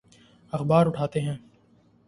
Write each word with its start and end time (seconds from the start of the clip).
اخبار 0.53 0.85
اٹھاتے 0.87 1.21
ہیں۔ 1.21 1.37